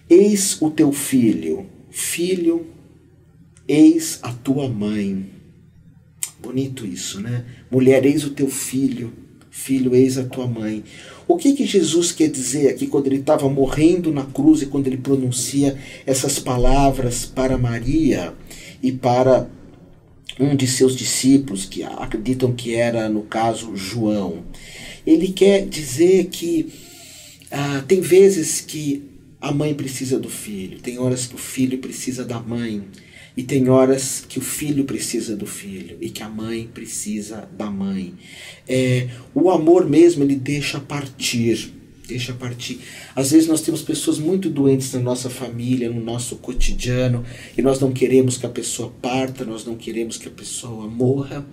eis 0.09 0.61
o 0.61 0.69
teu 0.69 0.91
filho, 0.91 1.65
filho, 1.89 2.67
eis 3.67 4.19
a 4.21 4.31
tua 4.33 4.67
mãe. 4.67 5.31
Bonito 6.39 6.85
isso, 6.85 7.19
né? 7.19 7.45
Mulher, 7.71 8.05
eis 8.05 8.23
o 8.23 8.29
teu 8.29 8.49
filho, 8.49 9.11
filho, 9.57 9.95
eis 9.95 10.17
a 10.17 10.23
tua 10.23 10.47
mãe. 10.47 10.83
O 11.27 11.35
que, 11.35 11.53
que 11.53 11.65
Jesus 11.65 12.11
quer 12.11 12.29
dizer 12.29 12.69
aqui 12.69 12.87
quando 12.87 13.07
ele 13.07 13.17
estava 13.17 13.49
morrendo 13.49 14.11
na 14.11 14.23
cruz 14.23 14.61
e 14.61 14.67
quando 14.67 14.87
ele 14.87 14.97
pronuncia 14.97 15.77
essas 16.05 16.39
palavras 16.39 17.25
para 17.25 17.57
Maria 17.57 18.33
e 18.81 18.91
para 18.91 19.49
um 20.39 20.55
de 20.55 20.67
seus 20.67 20.95
discípulos, 20.95 21.65
que 21.65 21.83
acreditam 21.83 22.53
que 22.53 22.75
era, 22.75 23.09
no 23.09 23.23
caso, 23.23 23.75
João? 23.75 24.43
Ele 25.05 25.29
quer 25.29 25.65
dizer 25.65 26.25
que 26.25 26.71
ah, 27.51 27.83
tem 27.87 27.99
vezes 27.99 28.61
que 28.61 29.03
a 29.41 29.51
mãe 29.51 29.73
precisa 29.73 30.19
do 30.19 30.29
filho, 30.29 30.79
tem 30.79 30.99
horas 30.99 31.25
que 31.25 31.35
o 31.35 31.39
filho 31.39 31.77
precisa 31.79 32.23
da 32.23 32.39
mãe. 32.39 32.83
E 33.37 33.43
tem 33.43 33.69
horas 33.69 34.25
que 34.27 34.39
o 34.39 34.41
filho 34.41 34.83
precisa 34.83 35.35
do 35.35 35.45
filho 35.45 35.95
e 36.01 36.09
que 36.09 36.23
a 36.23 36.27
mãe 36.27 36.67
precisa 36.73 37.47
da 37.55 37.69
mãe. 37.69 38.15
É, 38.67 39.09
o 39.35 39.51
amor 39.51 39.87
mesmo 39.87 40.23
ele 40.23 40.35
deixa 40.35 40.79
partir, 40.79 41.71
deixa 42.07 42.33
partir. 42.33 42.79
Às 43.15 43.29
vezes 43.29 43.47
nós 43.47 43.61
temos 43.61 43.83
pessoas 43.83 44.17
muito 44.17 44.49
doentes 44.49 44.91
na 44.93 45.01
nossa 45.01 45.29
família, 45.29 45.87
no 45.87 46.01
nosso 46.01 46.37
cotidiano, 46.37 47.23
e 47.55 47.61
nós 47.61 47.79
não 47.79 47.91
queremos 47.91 48.37
que 48.37 48.47
a 48.47 48.49
pessoa 48.49 48.91
parta, 48.99 49.45
nós 49.45 49.63
não 49.63 49.75
queremos 49.75 50.17
que 50.17 50.27
a 50.27 50.31
pessoa 50.31 50.87
morra, 50.87 51.45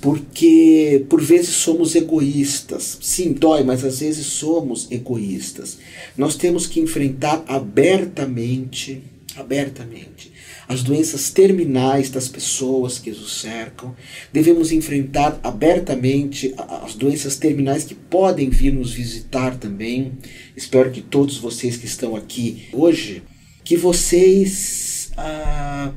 porque 0.00 1.04
por 1.10 1.20
vezes 1.20 1.50
somos 1.50 1.94
egoístas. 1.94 3.00
Sim, 3.02 3.34
dói, 3.34 3.62
mas 3.64 3.84
às 3.84 4.00
vezes 4.00 4.24
somos 4.24 4.90
egoístas. 4.90 5.76
Nós 6.16 6.36
temos 6.36 6.66
que 6.66 6.80
enfrentar 6.80 7.44
abertamente, 7.46 9.02
abertamente 9.36 10.38
as 10.68 10.82
doenças 10.82 11.30
terminais 11.30 12.10
das 12.10 12.28
pessoas 12.28 12.98
que 12.98 13.10
nos 13.10 13.40
cercam. 13.40 13.96
Devemos 14.30 14.70
enfrentar 14.70 15.40
abertamente 15.42 16.54
as 16.58 16.94
doenças 16.94 17.36
terminais 17.36 17.84
que 17.84 17.94
podem 17.94 18.50
vir 18.50 18.74
nos 18.74 18.92
visitar 18.92 19.56
também. 19.56 20.12
Espero 20.54 20.90
que 20.90 21.00
todos 21.00 21.38
vocês 21.38 21.78
que 21.78 21.86
estão 21.86 22.14
aqui 22.14 22.68
hoje, 22.72 23.22
que 23.64 23.78
vocês 23.78 25.10
ah, 25.16 25.90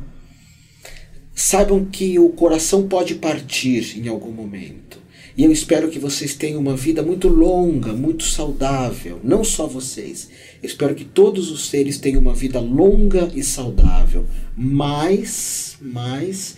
saibam 1.36 1.84
que 1.84 2.18
o 2.18 2.30
coração 2.30 2.88
pode 2.88 3.16
partir 3.16 4.00
em 4.00 4.08
algum 4.08 4.32
momento. 4.32 5.02
E 5.42 5.44
eu 5.44 5.52
espero 5.52 5.90
que 5.90 5.98
vocês 5.98 6.36
tenham 6.36 6.62
uma 6.62 6.76
vida 6.76 7.02
muito 7.02 7.28
longa, 7.28 7.94
muito 7.94 8.24
saudável. 8.24 9.20
Não 9.24 9.44
só 9.44 9.66
vocês. 9.66 10.30
Eu 10.62 10.68
espero 10.70 10.94
que 10.94 11.04
todos 11.04 11.50
os 11.50 11.68
seres 11.68 11.98
tenham 11.98 12.22
uma 12.22 12.36
vida 12.36 12.60
longa 12.60 13.28
e 13.34 13.44
saudável. 13.44 14.28
Mas, 14.56 15.78
mas, 15.82 16.56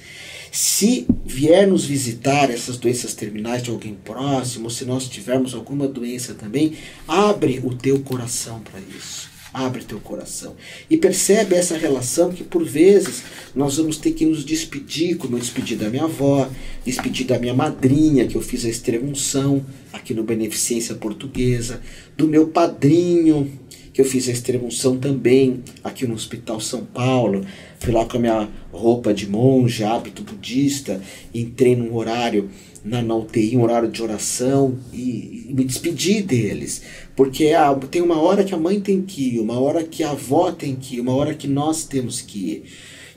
se 0.52 1.08
vier 1.26 1.66
nos 1.66 1.86
visitar 1.86 2.50
essas 2.50 2.76
doenças 2.76 3.14
terminais 3.14 3.64
de 3.64 3.70
alguém 3.70 3.96
próximo, 3.96 4.70
se 4.70 4.84
nós 4.84 5.08
tivermos 5.08 5.54
alguma 5.54 5.88
doença 5.88 6.34
também, 6.34 6.74
abre 7.08 7.62
o 7.64 7.74
teu 7.74 8.02
coração 8.02 8.60
para 8.60 8.82
isso. 8.82 9.33
Abre 9.54 9.84
teu 9.84 10.00
coração. 10.00 10.56
E 10.90 10.98
percebe 10.98 11.56
essa 11.56 11.78
relação 11.78 12.32
que 12.32 12.44
por 12.44 12.64
vezes 12.64 13.24
nós 13.56 13.78
vamos 13.78 13.98
ter 13.98 14.14
que 14.14 14.26
nos 14.26 14.44
despedir, 14.44 15.16
como 15.18 15.36
eu 15.36 15.40
despedi 15.40 15.76
da 15.76 15.90
minha 15.90 16.06
avó, 16.06 16.50
despedi 16.84 17.24
da 17.24 17.38
minha 17.38 17.54
madrinha, 17.54 18.26
que 18.26 18.36
eu 18.36 18.42
fiz 18.42 18.66
a 18.66 18.70
extremunção 18.70 19.64
aqui 19.92 20.14
no 20.14 20.24
Beneficência 20.24 20.96
Portuguesa, 20.96 21.82
do 22.18 22.28
meu 22.28 22.48
padrinho, 22.48 23.52
que 23.94 24.02
eu 24.02 24.06
fiz 24.06 24.28
a 24.28 24.32
extremunção 24.32 24.98
também 24.98 25.64
aqui 25.84 26.08
no 26.08 26.16
Hospital 26.16 26.60
São 26.60 26.84
Paulo. 26.84 27.46
Fui 27.80 27.94
lá 27.94 28.06
com 28.06 28.18
a 28.18 28.20
minha 28.20 28.50
roupa 28.72 29.14
de 29.14 29.30
monge, 29.30 29.84
hábito 29.84 30.24
budista, 30.24 31.00
entrei 31.32 31.76
num 31.76 31.96
horário 31.96 32.50
na, 32.84 33.02
UTI, 33.16 33.56
um 33.56 33.62
horário 33.62 33.90
de 33.90 34.02
oração 34.02 34.78
e, 34.92 35.46
e 35.48 35.54
me 35.54 35.64
despedi 35.64 36.22
deles. 36.22 36.82
Porque 37.16 37.50
ah, 37.50 37.74
tem 37.92 38.02
uma 38.02 38.20
hora 38.20 38.44
que 38.44 38.54
a 38.54 38.58
mãe 38.58 38.80
tem 38.80 39.02
que 39.02 39.36
ir, 39.36 39.40
uma 39.40 39.60
hora 39.60 39.84
que 39.84 40.04
a 40.04 40.12
avó 40.12 40.52
tem 40.52 40.76
que 40.76 40.96
ir, 40.98 41.02
uma 41.02 41.16
hora 41.16 41.34
que 41.34 41.48
nós 41.48 41.86
temos 41.86 42.22
que 42.22 42.40
ir. 42.40 42.64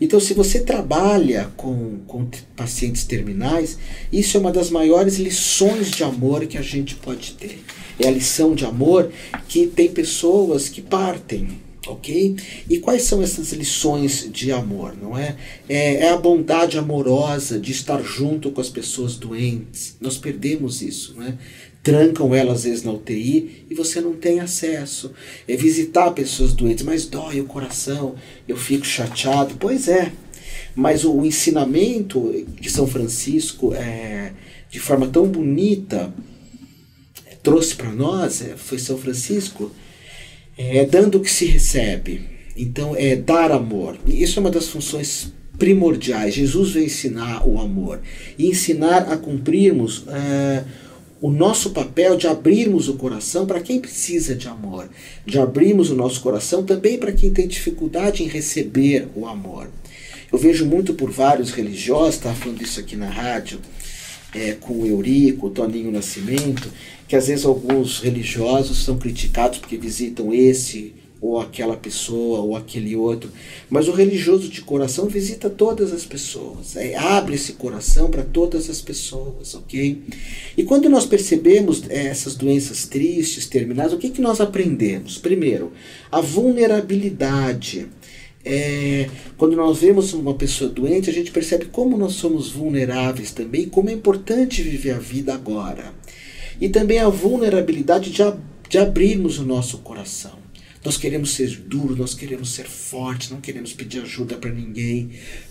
Então, 0.01 0.21
se 0.21 0.35
você 0.35 0.61
trabalha 0.61 1.51
com, 1.57 2.01
com 2.07 2.29
pacientes 2.55 3.05
terminais, 3.05 3.79
isso 4.13 4.37
é 4.37 4.41
uma 4.41 4.53
das 4.53 4.71
maiores 4.71 5.17
lições 5.17 5.91
de 5.91 6.05
amor 6.05 6.47
que 6.47 6.59
a 6.59 6.63
gente 6.63 6.95
pode 6.97 7.33
ter. 7.33 7.63
É 7.99 8.09
a 8.09 8.11
lição 8.11 8.55
de 8.55 8.67
amor 8.67 9.11
que 9.49 9.67
tem 9.67 9.89
pessoas 9.89 10.69
que 10.69 10.83
partem, 10.83 11.49
ok? 11.87 12.37
E 12.69 12.79
quais 12.79 13.05
são 13.05 13.23
essas 13.23 13.53
lições 13.53 14.29
de 14.31 14.53
amor, 14.53 14.95
não 15.01 15.17
é? 15.17 15.35
é? 15.67 16.03
É 16.03 16.11
a 16.11 16.17
bondade 16.19 16.77
amorosa 16.77 17.59
de 17.59 17.73
estar 17.73 18.03
junto 18.03 18.51
com 18.51 18.61
as 18.61 18.69
pessoas 18.69 19.17
doentes. 19.17 19.97
Nós 19.99 20.19
perdemos 20.19 20.83
isso, 20.83 21.15
não 21.17 21.27
é? 21.27 21.39
Trancam 21.87 22.35
elas 22.35 22.57
às 22.59 22.65
vezes 22.65 22.83
na 22.83 22.91
UTI 22.91 23.65
e 23.71 23.75
você 23.77 24.01
não 24.01 24.13
tem 24.13 24.41
acesso. 24.41 25.13
É 25.47 25.55
visitar 25.55 26.11
pessoas 26.11 26.53
doentes, 26.53 26.85
mas 26.85 27.07
dói 27.07 27.41
o 27.41 27.45
coração, 27.45 28.17
eu 28.49 28.57
fico 28.57 28.85
chateado. 28.85 29.55
Pois 29.57 29.87
é, 29.87 30.11
mas 30.75 31.05
o, 31.05 31.13
o 31.13 31.25
ensinamento 31.25 32.45
de 32.61 32.69
São 32.69 32.89
Francisco 32.89 33.73
é 33.73 34.33
de 34.69 34.81
forma 34.81 35.07
tão 35.07 35.29
bonita 35.29 36.13
trouxe 37.41 37.77
para 37.77 37.93
nós 37.93 38.43
é, 38.43 38.57
foi 38.57 38.81
São 38.81 38.99
Francisco 38.99 39.71
é 40.59 40.85
dando 40.85 41.19
o 41.19 41.21
que 41.21 41.31
se 41.31 41.45
recebe. 41.45 42.23
Então 42.57 42.97
é 42.97 43.15
dar 43.15 43.53
amor. 43.53 43.97
Isso 44.09 44.41
é 44.41 44.41
uma 44.41 44.51
das 44.51 44.67
funções 44.67 45.33
primordiais. 45.57 46.35
Jesus 46.35 46.71
veio 46.71 46.87
ensinar 46.87 47.47
o 47.47 47.61
amor 47.61 48.01
e 48.37 48.49
ensinar 48.49 49.13
a 49.13 49.17
cumprirmos 49.17 50.03
é, 50.09 50.65
o 51.27 51.31
nosso 51.33 51.71
papel 51.71 52.17
de 52.17 52.29
abrirmos 52.29 52.89
o 52.89 52.95
coração 52.95 53.47
para 53.47 53.59
quem 53.59 53.81
precisa 53.81 54.33
de 54.33 54.47
amor, 54.47 54.89
de 55.27 55.41
abrirmos 55.41 55.91
o 55.91 55.97
nosso 55.97 56.21
coração 56.21 56.63
também 56.63 56.99
para 56.99 57.11
quem 57.11 57.33
tem 57.33 57.49
dificuldade 57.49 58.23
em 58.23 58.29
receber 58.29 59.09
o 59.13 59.27
amor. 59.27 59.69
Eu 60.33 60.39
vejo 60.39 60.65
muito 60.65 60.95
por 60.95 61.11
vários 61.11 61.51
religiosos, 61.51 62.15
estava 62.15 62.37
falando 62.37 62.63
isso 62.63 62.79
aqui 62.79 62.95
na 62.95 63.11
rádio, 63.11 63.59
é, 64.33 64.53
com 64.53 64.75
o 64.75 64.87
Eurico, 64.87 65.49
o 65.49 65.51
Toninho 65.51 65.91
Nascimento, 65.91 66.71
que 67.09 67.17
às 67.17 67.27
vezes 67.27 67.45
alguns 67.45 67.99
religiosos 67.99 68.85
são 68.85 68.97
criticados 68.97 69.59
porque 69.59 69.77
visitam 69.77 70.33
esse 70.33 70.95
ou 71.27 71.41
aquela 71.41 71.77
pessoa 71.77 72.41
ou 72.41 72.57
aquele 72.57 72.95
outro, 72.97 73.31
mas 73.69 73.89
o 73.89 73.93
religioso 73.93 74.49
de 74.49 74.63
coração 74.63 75.07
visita 75.07 75.51
todas 75.51 75.93
as 75.93 76.05
pessoas, 76.05 76.77
é, 76.77 76.97
abre 76.97 77.35
esse 77.35 77.55
coração 77.55 78.11
para 78.11 78.23
todas 78.23 78.71
as 78.71 78.81
pessoas, 78.81 79.55
ok? 79.55 80.03
E 80.57 80.63
quando 80.63 80.89
nós 80.89 81.07
percebemos 81.07 81.83
é, 81.89 82.07
essas 82.07 82.35
doenças 82.35 82.87
tristes, 82.87 83.47
terminais, 83.47 83.93
o 83.93 83.99
que, 83.99 84.11
que 84.11 84.21
nós 84.21 84.41
aprendemos? 84.41 85.19
Primeiro, 85.19 85.73
a 86.11 86.21
vulnerabilidade. 86.21 87.87
É, 88.49 89.11
quando 89.37 89.57
nós 89.57 89.79
vemos 89.79 90.13
uma 90.13 90.35
pessoa 90.35 90.71
doente, 90.71 91.11
a 91.11 91.13
gente 91.13 91.33
percebe 91.33 91.65
como 91.65 91.99
nós 91.99 92.13
somos 92.13 92.49
vulneráveis 92.49 93.33
também, 93.33 93.69
como 93.69 93.91
é 93.91 93.93
importante 93.93 94.63
viver 94.63 94.93
a 94.93 94.99
vida 94.99 95.35
agora. 95.35 95.93
E 96.61 96.69
também 96.69 97.01
a 97.01 97.09
vulnerabilidade 97.09 98.11
de, 98.13 98.23
de 98.69 98.79
abrirmos 98.79 99.41
o 99.41 99.45
nosso 99.45 99.79
coração. 99.79 100.46
Nós 100.87 100.97
queremos 100.97 101.33
ser 101.33 101.49
duros, 101.67 101.99
nós 101.99 102.15
queremos 102.15 102.51
ser 102.51 102.67
fortes, 102.67 103.29
não 103.31 103.41
queremos 103.41 103.73
pedir 103.73 104.03
ajuda 104.03 104.37
para 104.37 104.53
ninguém. 104.53 105.11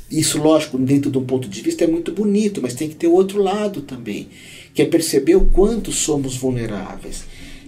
Isso, 0.10 0.42
lógico, 0.42 0.78
dentro 0.78 1.12
de 1.12 1.18
um 1.18 1.26
ponto 1.26 1.50
de 1.50 1.62
vista 1.62 1.84
é 1.84 1.88
muito 1.88 2.14
bonito, 2.14 2.62
mas 2.62 2.74
tem 2.74 2.88
que 2.88 2.96
ter 2.96 3.08
outro 3.08 3.44
lado 3.44 3.82
também, 3.82 4.30
que 4.74 4.82
é 4.82 4.86
perceber 4.86 5.36
o 5.36 5.48
quanto 5.48 5.92
somos 5.92 6.38
vulneráveis. 6.38 7.26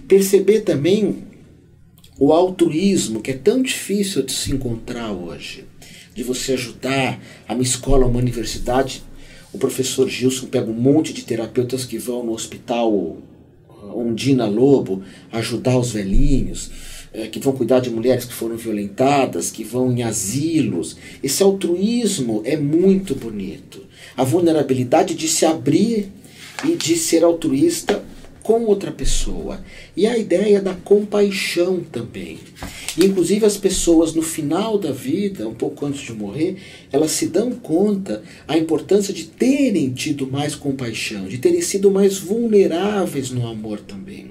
Perceber 0.08 0.60
também 0.60 1.24
o 2.18 2.32
altruísmo, 2.32 3.20
que 3.20 3.32
é 3.32 3.36
tão 3.36 3.62
difícil 3.62 4.22
de 4.22 4.32
se 4.32 4.50
encontrar 4.50 5.12
hoje, 5.12 5.66
de 6.14 6.22
você 6.22 6.54
ajudar. 6.54 7.22
A 7.46 7.54
minha 7.54 7.68
escola, 7.68 8.06
uma 8.06 8.18
universidade, 8.18 9.02
o 9.52 9.58
professor 9.58 10.08
Gilson 10.08 10.46
pega 10.46 10.70
um 10.70 10.80
monte 10.80 11.12
de 11.12 11.22
terapeutas 11.22 11.84
que 11.84 11.98
vão 11.98 12.24
no 12.24 12.32
hospital 12.32 13.18
Ondina 13.94 14.46
Lobo 14.46 15.02
ajudar 15.30 15.78
os 15.78 15.92
velhinhos. 15.92 16.70
É, 17.18 17.26
que 17.26 17.40
vão 17.40 17.52
cuidar 17.52 17.80
de 17.80 17.90
mulheres 17.90 18.24
que 18.24 18.32
foram 18.32 18.56
violentadas, 18.56 19.50
que 19.50 19.64
vão 19.64 19.90
em 19.90 20.04
asilos. 20.04 20.96
Esse 21.20 21.42
altruísmo 21.42 22.42
é 22.44 22.56
muito 22.56 23.14
bonito. 23.14 23.84
A 24.16 24.22
vulnerabilidade 24.22 25.14
de 25.14 25.26
se 25.26 25.44
abrir 25.44 26.12
e 26.64 26.76
de 26.76 26.96
ser 26.96 27.24
altruísta 27.24 28.04
com 28.40 28.64
outra 28.64 28.92
pessoa. 28.92 29.60
E 29.96 30.06
a 30.06 30.16
ideia 30.16 30.60
da 30.62 30.74
compaixão 30.74 31.80
também. 31.80 32.38
Inclusive 32.96 33.44
as 33.44 33.56
pessoas 33.56 34.14
no 34.14 34.22
final 34.22 34.78
da 34.78 34.92
vida, 34.92 35.48
um 35.48 35.54
pouco 35.54 35.84
antes 35.84 36.02
de 36.02 36.12
morrer, 36.12 36.56
elas 36.92 37.10
se 37.10 37.26
dão 37.26 37.50
conta 37.50 38.22
a 38.46 38.56
importância 38.56 39.12
de 39.12 39.24
terem 39.24 39.90
tido 39.90 40.26
mais 40.26 40.54
compaixão, 40.54 41.26
de 41.26 41.38
terem 41.38 41.60
sido 41.60 41.90
mais 41.90 42.16
vulneráveis 42.16 43.30
no 43.30 43.46
amor 43.46 43.80
também. 43.80 44.27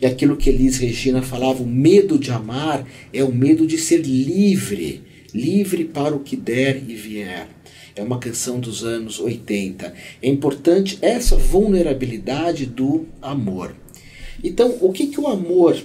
E 0.00 0.06
aquilo 0.06 0.36
que 0.36 0.48
Elis 0.48 0.78
Regina 0.78 1.22
falava, 1.22 1.62
o 1.62 1.66
medo 1.66 2.18
de 2.18 2.30
amar 2.30 2.86
é 3.12 3.22
o 3.24 3.32
medo 3.32 3.66
de 3.66 3.76
ser 3.78 3.98
livre, 3.98 5.02
livre 5.34 5.84
para 5.84 6.14
o 6.14 6.20
que 6.20 6.36
der 6.36 6.82
e 6.88 6.94
vier. 6.94 7.48
É 7.96 8.02
uma 8.02 8.18
canção 8.18 8.60
dos 8.60 8.84
anos 8.84 9.18
80. 9.18 9.92
É 10.22 10.28
importante 10.28 10.98
essa 11.02 11.36
vulnerabilidade 11.36 12.64
do 12.64 13.06
amor. 13.20 13.74
Então, 14.42 14.76
o 14.80 14.92
que, 14.92 15.08
que 15.08 15.20
o 15.20 15.26
amor 15.26 15.76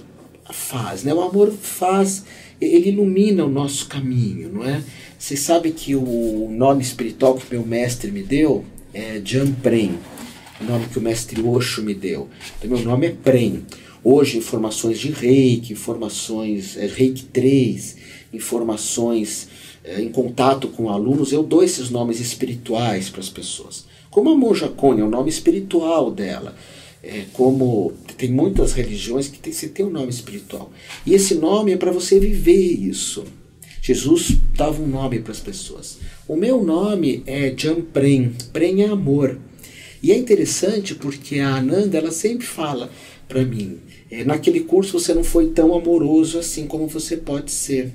faz? 0.52 1.02
Né? 1.02 1.12
O 1.12 1.20
amor 1.20 1.50
faz, 1.50 2.24
ele 2.60 2.90
ilumina 2.90 3.44
o 3.44 3.50
nosso 3.50 3.88
caminho, 3.88 4.48
não 4.52 4.64
é? 4.64 4.80
Vocês 5.18 5.40
sabem 5.40 5.72
que 5.72 5.96
o 5.96 6.48
nome 6.50 6.82
espiritual 6.82 7.34
que 7.34 7.52
meu 7.52 7.66
mestre 7.66 8.12
me 8.12 8.22
deu 8.22 8.64
é 8.92 9.20
Jamprem, 9.24 9.98
o 10.60 10.64
nome 10.64 10.86
que 10.86 10.98
o 10.98 11.02
mestre 11.02 11.42
Osho 11.42 11.82
me 11.82 11.94
deu. 11.94 12.28
Então, 12.58 12.70
meu 12.70 12.84
nome 12.84 13.08
é 13.08 13.10
Prem. 13.10 13.64
Hoje, 14.06 14.36
informações 14.36 15.00
de 15.00 15.10
reiki, 15.10 15.72
informações, 15.72 16.76
é, 16.76 16.86
reiki 16.86 17.24
3, 17.24 17.96
informações 18.34 19.48
é, 19.82 19.98
em 19.98 20.10
contato 20.10 20.68
com 20.68 20.90
alunos, 20.90 21.32
eu 21.32 21.42
dou 21.42 21.64
esses 21.64 21.88
nomes 21.88 22.20
espirituais 22.20 23.08
para 23.08 23.20
as 23.20 23.30
pessoas. 23.30 23.86
Como 24.10 24.28
a 24.28 24.36
monja 24.36 24.68
Cônia, 24.68 25.00
é 25.00 25.06
o 25.06 25.10
nome 25.10 25.30
espiritual 25.30 26.10
dela. 26.10 26.54
É, 27.02 27.24
como 27.32 27.94
tem 28.18 28.30
muitas 28.30 28.74
religiões 28.74 29.26
que 29.26 29.38
tem, 29.38 29.54
você 29.54 29.68
tem 29.68 29.86
um 29.86 29.90
nome 29.90 30.10
espiritual. 30.10 30.70
E 31.06 31.14
esse 31.14 31.34
nome 31.34 31.72
é 31.72 31.76
para 31.78 31.90
você 31.90 32.20
viver 32.20 32.52
isso. 32.52 33.24
Jesus 33.80 34.36
dava 34.54 34.82
um 34.82 34.86
nome 34.86 35.20
para 35.20 35.32
as 35.32 35.40
pessoas. 35.40 35.98
O 36.28 36.36
meu 36.36 36.62
nome 36.62 37.22
é 37.26 37.54
Jamprem. 37.56 38.34
Prem 38.52 38.82
é 38.82 38.88
amor. 38.88 39.38
E 40.02 40.12
é 40.12 40.16
interessante 40.16 40.94
porque 40.94 41.38
a 41.38 41.56
Ananda 41.56 41.96
ela 41.96 42.10
sempre 42.10 42.46
fala 42.46 42.90
para 43.28 43.44
mim: 43.44 43.78
naquele 44.22 44.60
curso 44.60 44.98
você 44.98 45.14
não 45.14 45.24
foi 45.24 45.48
tão 45.48 45.74
amoroso 45.74 46.38
assim 46.38 46.66
como 46.66 46.86
você 46.86 47.16
pode 47.16 47.50
ser. 47.50 47.90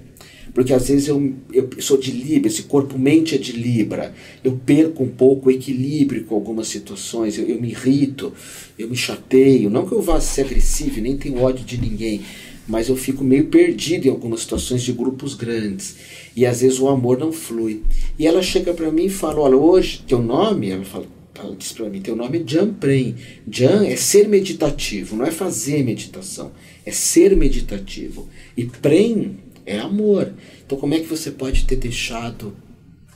Porque 0.53 0.73
às 0.73 0.87
vezes 0.87 1.07
eu, 1.07 1.33
eu 1.53 1.69
sou 1.79 1.97
de 1.97 2.11
Libra, 2.11 2.49
esse 2.49 2.63
corpo-mente 2.63 3.35
é 3.35 3.37
de 3.37 3.51
Libra. 3.51 4.13
Eu 4.43 4.59
perco 4.65 5.03
um 5.03 5.09
pouco 5.09 5.47
o 5.47 5.51
equilíbrio 5.51 6.25
com 6.25 6.35
algumas 6.35 6.67
situações, 6.67 7.37
eu, 7.37 7.45
eu 7.45 7.61
me 7.61 7.69
irrito, 7.69 8.33
eu 8.77 8.89
me 8.89 8.95
chateio. 8.95 9.69
Não 9.69 9.85
que 9.85 9.93
eu 9.93 10.01
vá 10.01 10.19
ser 10.19 10.41
agressivo, 10.41 10.99
nem 11.01 11.17
tenho 11.17 11.41
ódio 11.41 11.63
de 11.63 11.79
ninguém, 11.79 12.21
mas 12.67 12.89
eu 12.89 12.95
fico 12.95 13.23
meio 13.23 13.45
perdido 13.45 14.07
em 14.07 14.09
algumas 14.09 14.41
situações 14.41 14.81
de 14.81 14.91
grupos 14.91 15.35
grandes. 15.35 15.97
E 16.35 16.45
às 16.45 16.61
vezes 16.61 16.79
o 16.79 16.87
amor 16.87 17.17
não 17.17 17.31
flui. 17.31 17.83
E 18.17 18.25
ela 18.25 18.41
chega 18.41 18.73
para 18.73 18.91
mim 18.91 19.05
e 19.05 19.09
fala: 19.09 19.39
Olha, 19.39 19.57
hoje, 19.57 20.03
teu 20.07 20.21
nome? 20.21 20.71
Ela 20.71 20.83
fala: 20.83 21.05
ela 21.43 21.55
disse 21.55 21.73
para 21.73 21.89
mim, 21.89 22.01
teu 22.01 22.15
nome 22.15 22.39
é 22.39 22.43
Jan 22.45 22.73
Prem. 22.73 23.15
Jan 23.49 23.85
é 23.85 23.95
ser 23.95 24.27
meditativo, 24.27 25.15
não 25.15 25.25
é 25.25 25.31
fazer 25.31 25.83
meditação, 25.83 26.51
é 26.85 26.91
ser 26.91 27.35
meditativo. 27.35 28.27
E 28.55 28.65
Prem 28.65 29.37
é 29.65 29.79
amor. 29.79 30.33
Então 30.65 30.77
como 30.77 30.93
é 30.93 30.99
que 30.99 31.07
você 31.07 31.31
pode 31.31 31.65
ter 31.65 31.77
deixado? 31.77 32.53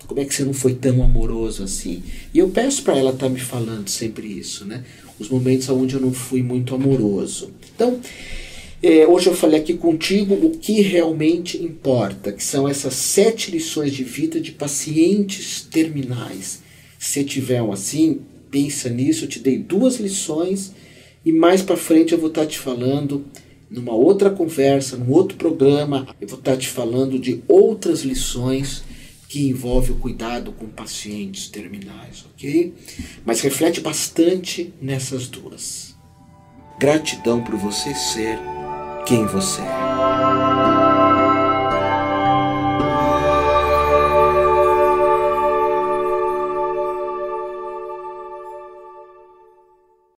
Como 0.07 0.19
é 0.19 0.25
que 0.25 0.33
você 0.33 0.43
não 0.43 0.53
foi 0.53 0.73
tão 0.73 1.03
amoroso 1.03 1.63
assim? 1.63 2.03
E 2.33 2.39
eu 2.39 2.49
peço 2.49 2.83
para 2.83 2.97
ela 2.97 3.11
estar 3.11 3.27
tá 3.27 3.31
me 3.31 3.39
falando 3.39 3.87
sempre 3.89 4.27
isso, 4.27 4.65
né? 4.65 4.83
Os 5.19 5.29
momentos 5.29 5.69
onde 5.69 5.95
eu 5.95 6.01
não 6.01 6.11
fui 6.11 6.43
muito 6.43 6.75
amoroso. 6.75 7.51
Então, 7.73 7.99
é, 8.81 9.07
hoje 9.07 9.27
eu 9.27 9.33
falei 9.33 9.61
aqui 9.61 9.75
contigo 9.75 10.33
o 10.33 10.51
que 10.51 10.81
realmente 10.81 11.57
importa, 11.63 12.33
que 12.33 12.43
são 12.43 12.67
essas 12.67 12.93
sete 12.95 13.49
lições 13.49 13.93
de 13.93 14.03
vida 14.03 14.41
de 14.41 14.51
pacientes 14.51 15.61
terminais. 15.61 16.62
Se 17.03 17.21
tiver 17.21 17.61
um 17.61 17.73
assim, 17.73 18.21
pensa 18.49 18.87
nisso. 18.87 19.25
Eu 19.25 19.27
te 19.27 19.37
dei 19.37 19.57
duas 19.57 19.97
lições 19.97 20.71
e 21.25 21.33
mais 21.33 21.61
para 21.61 21.75
frente 21.75 22.13
eu 22.13 22.17
vou 22.17 22.29
estar 22.29 22.43
tá 22.43 22.47
te 22.47 22.57
falando 22.57 23.25
numa 23.69 23.93
outra 23.93 24.29
conversa, 24.29 24.95
num 24.95 25.11
outro 25.11 25.37
programa, 25.37 26.07
eu 26.21 26.27
vou 26.29 26.39
estar 26.39 26.55
te 26.55 26.69
falando 26.69 27.19
de 27.19 27.43
outras 27.45 28.03
lições 28.03 28.83
que 29.27 29.49
envolvem 29.49 29.91
o 29.91 29.99
cuidado 29.99 30.53
com 30.53 30.67
pacientes 30.67 31.49
terminais, 31.49 32.23
ok? 32.33 32.73
Mas 33.25 33.41
reflete 33.41 33.81
bastante 33.81 34.73
nessas 34.81 35.27
duas. 35.27 35.97
Gratidão 36.79 37.43
por 37.43 37.55
você 37.57 37.93
ser 37.93 38.39
quem 39.05 39.25
você 39.25 39.61
é. 39.61 40.82